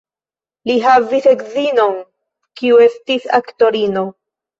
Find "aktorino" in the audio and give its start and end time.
3.41-4.05